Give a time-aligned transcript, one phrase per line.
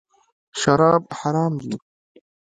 [0.59, 1.75] شراب حرام دي.